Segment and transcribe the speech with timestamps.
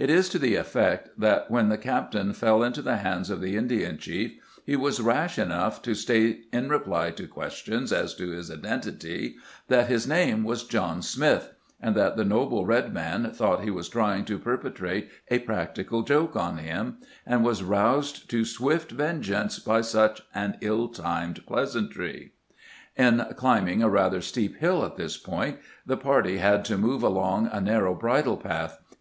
[0.00, 3.54] It is to the effect that, when the captain fell into the hands of the
[3.56, 4.32] Indian chief,
[4.66, 9.36] he was rash enough to state, in reply to questions as to his identity,
[9.68, 13.88] that his name was" John Smith"; and that the noble red man thought he was
[13.88, 19.82] trying to perpetrate a practical joke on him, and was roused to swift vengeance by
[19.82, 22.32] such an ill timed pleasantry.
[22.96, 25.60] WHERE POCAHONTAS SAVED JOHN SMITH 229 In climbing a rather steep hill at this point,
[25.86, 28.80] the party had to move along a narrow bridle path.